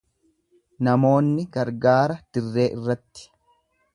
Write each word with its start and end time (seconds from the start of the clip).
Namoonni 0.87 1.43
gargaara 1.59 2.17
dirree 2.37 2.67
irratti. 2.79 3.29